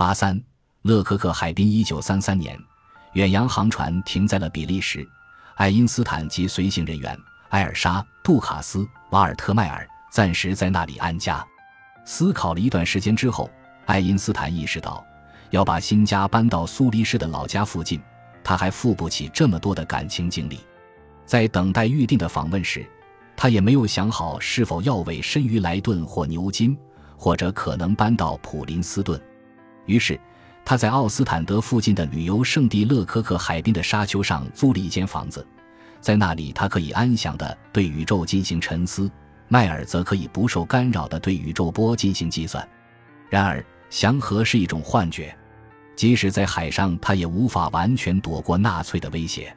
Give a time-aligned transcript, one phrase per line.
[0.00, 0.42] 八三，
[0.80, 2.58] 勒科克海滨，一九三三年，
[3.12, 5.06] 远洋航船停在了比利时。
[5.56, 7.14] 爱因斯坦及随行人员
[7.50, 8.78] 埃尔莎·杜卡斯·
[9.10, 11.46] 瓦尔特迈尔暂时在那里安家。
[12.06, 13.50] 思考了一段时间之后，
[13.84, 15.04] 爱因斯坦意识到
[15.50, 18.00] 要把新家搬到苏黎世的老家附近，
[18.42, 20.60] 他还付不起这么多的感情精力。
[21.26, 22.88] 在等待预定的访问时，
[23.36, 26.74] 他也没有想好是否要委身于莱顿或牛津，
[27.18, 29.20] 或者可能搬到普林斯顿。
[29.90, 30.18] 于是，
[30.64, 35.44] 他在奥斯坦德附近的旅游胜地勒科克海滨的沙丘上租了一间房子，
[36.00, 39.10] 在那里他可以安详地对宇宙进行沉思，
[39.48, 42.66] 迈尔则可以不受干扰地对宇宙波进行计算。
[43.28, 45.36] 然而，祥和是一种幻觉，
[45.96, 49.52] 即使在海上，他也无法完全躲过纳粹的威胁。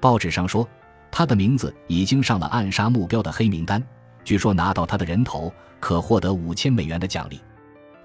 [0.00, 0.66] 报纸上说，
[1.10, 3.82] 他的名字已经上了暗杀目标的黑名单，
[4.24, 7.38] 据说拿到他的人头可获得五千美元的奖励。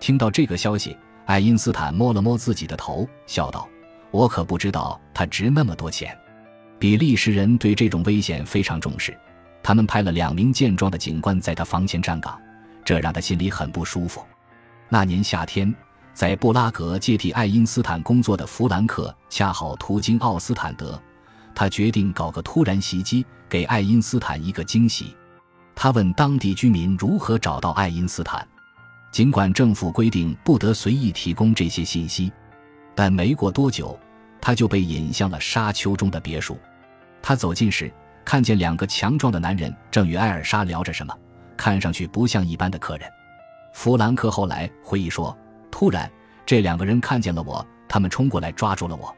[0.01, 0.97] 听到这个消息。
[1.31, 3.65] 爱因斯坦摸了摸自己的头，笑道
[4.11, 6.13] ：“我可不知道他值那么多钱。”
[6.77, 9.17] 比利时人对这种危险非常重视，
[9.63, 12.37] 他们派了两名健壮的警官在他房前站岗，
[12.83, 14.21] 这让他心里很不舒服。
[14.89, 15.73] 那年夏天，
[16.13, 21.01] 在布拉格接替爱因斯坦工作的弗兰克恰好途经奥斯坦德，
[21.55, 25.15] 他决定搞个突然袭击，给爱因斯坦一个惊喜。
[25.75, 28.45] 他问当地居民如何找到爱因斯坦。
[29.11, 32.31] 尽管政府规定不得随意提供这些信息，
[32.95, 33.99] 但没过多久，
[34.39, 36.57] 他就被引向了沙丘中的别墅。
[37.21, 37.91] 他走近时，
[38.23, 41.13] 看见两个强壮的男人正与艾尔莎聊着什么，
[41.57, 43.09] 看上去不像一般的客人。
[43.73, 45.37] 弗兰克后来回忆说
[45.69, 46.09] ：“突然，
[46.45, 49.13] 这两个人看见了我，他们冲过来抓住了我。”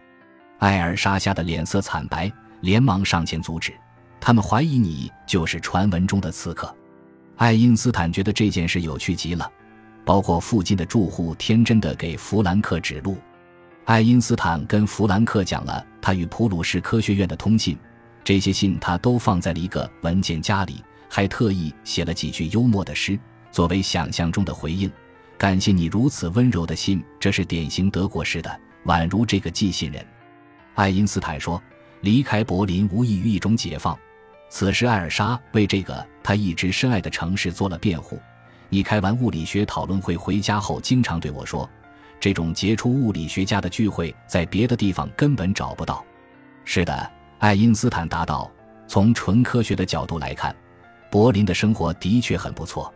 [0.57, 3.71] 艾尔莎吓得脸色惨白，连忙上前阻止。
[4.19, 6.75] 他们怀疑你就是传闻中的刺客。
[7.35, 9.49] 爱因斯坦觉得这件事有趣极了。
[10.05, 13.17] 包括附近的住户天真的给弗兰克指路，
[13.85, 17.77] 爱因斯坦跟弗兰克讲了他与普鲁士科学院的通信，
[18.23, 23.17] 这些信他都放在了一个文件夹里，还特意写了几句幽默的诗
[23.51, 24.91] 作为想象中的回应。
[25.37, 30.05] 感谢你如此温柔的信，这是典型德国式的，宛如这个寄信人。
[30.75, 31.61] 爱因斯坦说，
[32.01, 33.97] 离开柏林无异于一种解放。
[34.49, 38.19] 此时，艾尔莎为这个他一直深爱的城市做了辩护。
[38.73, 41.69] 你开完物理学讨论会回家后，经常对我说
[42.19, 46.03] ：“这种杰出物理学家的聚会在别的地方根本找不到。”
[46.65, 48.51] 是的，爱因斯坦答道。
[48.87, 50.55] 从纯科学的角度来看，
[51.11, 52.91] 柏林的生活的确很不错。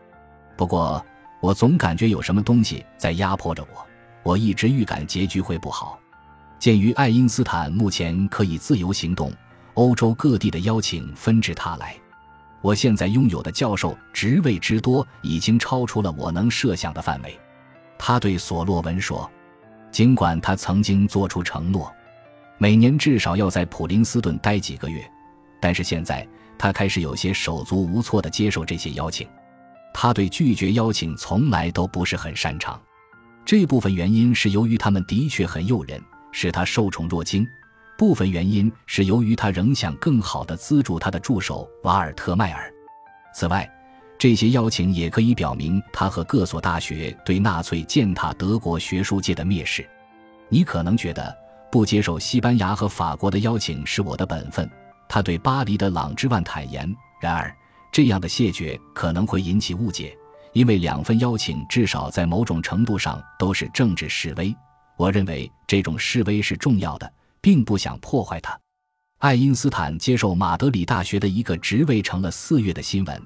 [0.56, 1.06] 不过，
[1.42, 3.86] 我总感觉有什么东西在压迫着我。
[4.24, 6.00] 我一直预感结局会不好。
[6.58, 9.32] 鉴于爱因斯坦目前可以自由行动，
[9.76, 11.96] 欧洲各地的邀请纷至沓来。
[12.62, 17.40] 我现在拥有的教授职位之多，已经超出了我能设想的范围。
[17.98, 19.30] 他对索洛文说
[19.92, 21.92] ：“尽管他曾经做出承诺，
[22.58, 25.10] 每年至少要在普林斯顿待几个月，
[25.62, 29.28] 但是现在他开始有些手足无措地接受这些邀请。
[29.94, 32.80] 他对拒绝邀请从来都不是很擅长。
[33.46, 36.02] 这部分原因是由于他们的确很诱人，
[36.32, 37.48] 使他受宠若惊。”
[37.98, 42.72] 部分原因是由于他仍想更好地资助他的助手瓦尔特迈尔。
[43.34, 43.68] 此外，
[44.20, 49.88] 这些邀请也可以表明他和各所大学对纳粹践踏德国学术界的蔑视。
[50.48, 51.36] 你可能觉得
[51.72, 54.70] 不接受西班牙和法国的邀请是我的本分，
[55.10, 56.96] 他对巴黎的朗之万坦言。
[57.20, 57.52] 然而，
[57.92, 60.16] 这样的谢绝可能会引起误解，
[60.54, 64.56] 因为两份邀请至少在某种程度上都是政治示威。
[64.98, 67.12] 我认为这种示威是重要的。
[67.42, 68.60] 并不想破坏它。
[69.20, 73.22] 爱因斯坦接受马德里大学的一个职位成了四月的新闻。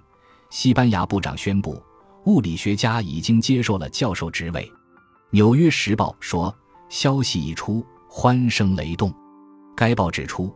[0.50, 1.82] 西班牙部长宣布，
[2.26, 4.64] 物理学家已经接受了教授职位。
[5.32, 6.54] 《纽约时报》说，
[6.90, 9.14] 消息一出，欢声雷动。
[9.76, 10.54] 该报指出，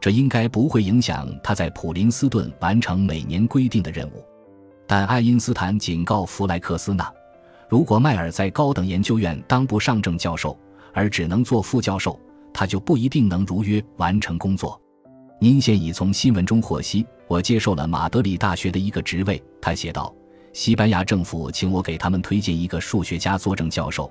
[0.00, 4.24] 这应该不会影响他在普林斯顿完成每年规定的任务。
[4.86, 7.12] 但爱因斯坦警告弗莱克斯纳，
[7.68, 10.58] 如果迈尔在高等研究院当不上正教授，
[10.94, 12.18] 而只能做副教授。
[12.58, 14.80] 他就不一定能如约完成工作。
[15.40, 19.40] 您现已从新闻中获悉，我接受了马德里大学的一个职位。
[19.62, 20.12] 他写道
[20.52, 24.10] ：“西班牙政府请我给他们推荐一个数学家做正教授，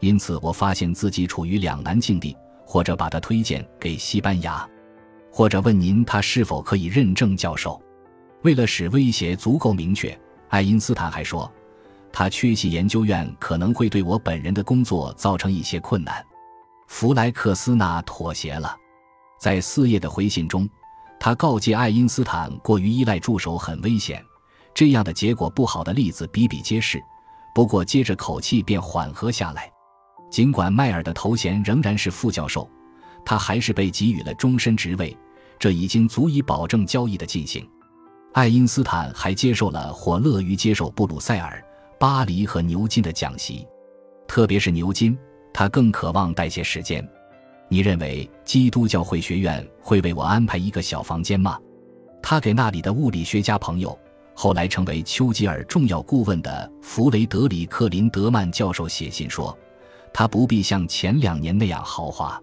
[0.00, 4.68] 因此我发现自己处于两难境地：或者把他推荐给西班牙，
[5.32, 7.80] 或者问您他是否可以认证教授。”
[8.44, 10.14] 为了使威胁足够明确，
[10.50, 11.50] 爱因斯坦还说，
[12.12, 16.22] 他缺席研究院可能会对我本人的工作造成一些困难。
[16.86, 18.74] 弗莱克斯纳妥协了，
[19.38, 20.68] 在四页的回信中，
[21.18, 24.24] 他告诫爱因斯坦过于依赖助手很危险，
[24.74, 27.02] 这样的结果不好的例子比比皆是。
[27.54, 29.70] 不过接着口气便缓和下来。
[30.30, 32.68] 尽管迈尔的头衔仍然是副教授，
[33.24, 35.16] 他还是被给予了终身职位，
[35.58, 37.66] 这已经足以保证交易的进行。
[38.34, 41.64] 爱因斯坦还接受了或乐于接受布鲁塞尔、
[41.98, 43.66] 巴黎和牛津的讲习，
[44.28, 45.16] 特别是牛津，
[45.58, 47.02] 他更渴望带些时间。
[47.66, 51.58] 你认为基督教会学院会为我安排一个小房间吗？
[52.22, 53.98] 他给那里的物理学家朋友，
[54.34, 59.58] 后来成为丘吉尔重要顾问的弗雷德里克林德曼教授写信说，
[60.12, 62.38] 他不必像前两年那样豪华。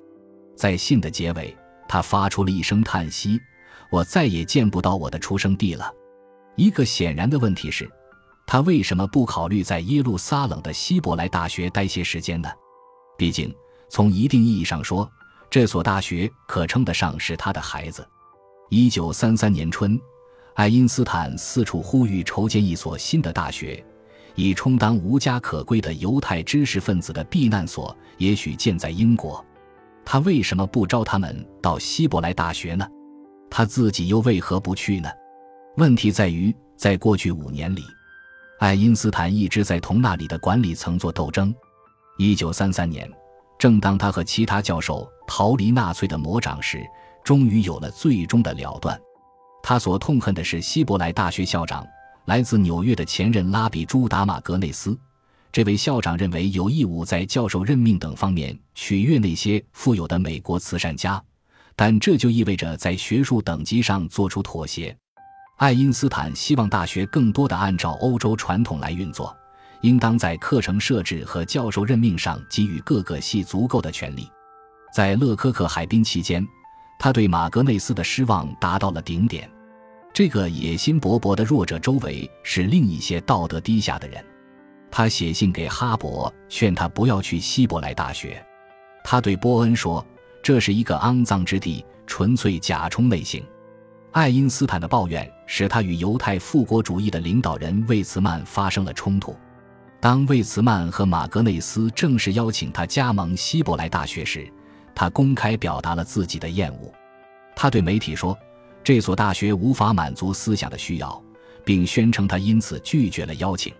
[0.55, 1.55] 在信的结尾，
[1.87, 3.39] 他发出了一声叹息
[3.91, 5.93] ：“我再也见不到我的出生地了。”
[6.57, 7.87] 一个显然的问题是，
[8.47, 12.49] 他为什么不考虑在耶路撒冷的希伯来大学待些时间呢？
[13.17, 13.53] 毕竟。
[13.89, 15.07] 从一定意义上说，
[15.51, 18.03] 这所大学可称得上是他的孩子。
[18.69, 20.01] 一九三三年春，
[20.55, 23.85] 爱因斯坦四处呼吁筹建一所新的大学，
[24.33, 29.45] 以充当无家可归的犹太知识分子的避难所，也许建在英国。
[30.03, 32.87] 他为什么不招他们到希伯来大学呢？
[33.47, 35.09] 他自己又为何不去呢？
[35.77, 37.83] 问题在于，在过去五年里，
[38.57, 41.53] 爱因斯坦一直在同那里的管理层做斗争。
[42.17, 43.09] 一九三三年。
[43.59, 46.83] 正当他和其他教授逃离纳粹的魔掌时，
[47.23, 48.99] 终于有了最终的了断。
[49.61, 51.87] 他所痛恨的是希伯来大学校长，
[52.25, 54.97] 来自纽约的前任拉比朱达马格内斯。
[55.49, 61.23] 这位校长认为有义务在教授任命等方面取悦那些富有的美国慈善家，
[61.75, 64.93] 但这就意味着在学术等级上做出妥协。
[65.57, 69.33] 爱因斯坦希望大学更多的按照欧洲传统来运作。
[69.83, 74.29] 应当在课程设置和教授任命上给予各个系足够的权利。
[74.93, 76.45] 在勒科克海滨期间，
[76.97, 79.49] 他对马格内斯的失望达到了顶点。
[80.13, 84.23] 这个野心勃勃的弱者周围是另一些道德低下的人。
[84.89, 88.41] 他写信给哈勃，劝他不要去希伯来大学。
[89.03, 90.05] 他对波恩说
[90.41, 93.43] ：“这是一个肮脏之地，纯粹甲充类型。”
[94.13, 99.35] 爱因斯坦的抱怨使他与犹太复国主义的领导人魏茨曼发生了冲突。
[100.03, 104.45] 当魏茨曼和马格内斯正式邀请他加盟希伯来大学时，
[104.93, 106.91] 他公开表达了自己的厌恶。
[107.55, 108.37] 他对媒体说
[108.83, 111.23] ：“这所大学无法满足思想的需要，
[111.63, 113.73] 并宣称他因此拒绝了邀请。”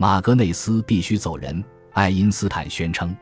[0.00, 3.14] 马格内斯必须走人，爱因斯坦宣称。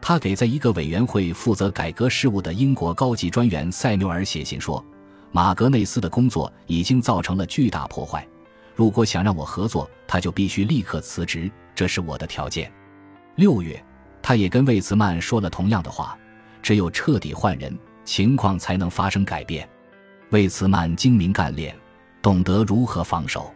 [0.00, 4.82] 他给在一个委员会负责改革事务的英国高级专员塞缪尔写信说
[5.32, 8.26] ：“马格内斯的工作已经造成了巨大破坏。
[8.74, 12.72] 如果想让我合作，他就必须立刻辞职。”这是我的条件。
[13.36, 13.82] 六月，
[14.22, 16.16] 他也跟魏茨曼说了同样的话。
[16.62, 19.68] 只有彻底换人，情况才能发生改变。
[20.30, 21.76] 魏茨曼精明干练，
[22.22, 23.52] 懂得如何防守。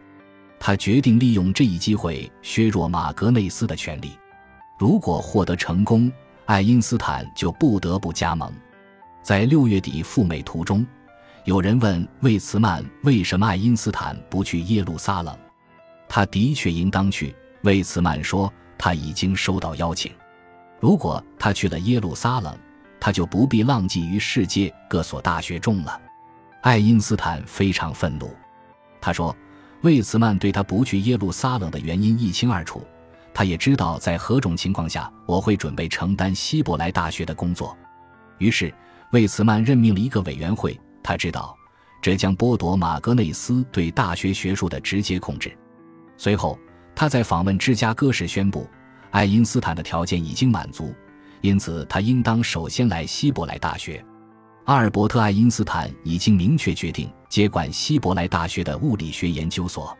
[0.59, 4.11] 他决定利用这一机会削弱马格内斯的权力。
[4.77, 6.11] 如果获得成功，
[6.45, 8.53] 爱因斯坦就不得不加盟。
[9.23, 10.85] 在六月底赴美途中，
[11.49, 15.35] 有人问魏茨曼为什么爱因斯坦不去耶路撒冷。
[16.07, 17.35] 他的确应当去。
[17.63, 20.11] 魏茨曼说：“他已经收到邀请，
[20.79, 22.55] 如果他去了耶路撒冷，
[22.99, 25.99] 他就不必浪迹于世界各所大学中了。”
[26.61, 28.31] 爱因斯坦非常愤怒，
[29.01, 29.35] 他说
[29.81, 32.85] ：“魏茨曼对他不去耶路撒冷的原因一清二楚，
[33.33, 37.75] 他也知道在何种情况下我会准备承担希伯来大学的工作。”
[38.37, 38.71] 于是，
[39.13, 41.55] 魏茨曼任命了一个委员会，他知道
[42.01, 45.55] 这将剥夺马格内斯对大学学术的直接控制。
[46.17, 46.57] 随后。
[46.95, 48.67] 他在访问芝加哥时宣布，
[49.11, 50.93] 爱因斯坦的条件已经满足，
[51.39, 54.03] 因此他应当首先来希伯来大学。
[54.65, 59.97] 阿尔伯特·爱因斯坦已经明确决定接管希伯来大学的物理学研究所。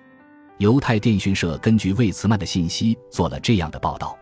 [0.58, 4.20] 犹太电讯社根据魏茨曼的信息做了这样的报道：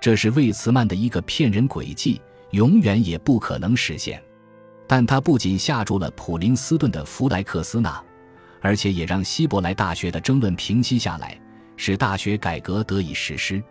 [0.00, 4.22] 这是魏茨曼的一个骗人诡计，永远也不可能实现。
[4.86, 8.02] 但他不仅吓住了普林斯顿的弗莱克斯纳，
[8.60, 11.38] 而且也让希伯来大学的争论平息下来。
[11.76, 13.62] 使大学改革得以实施。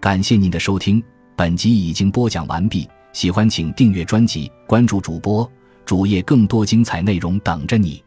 [0.00, 1.02] 感谢您的收听，
[1.36, 2.88] 本集已经播讲完毕。
[3.12, 5.50] 喜欢请订阅专辑，关注主播
[5.84, 8.03] 主页，更多精彩内容等着你。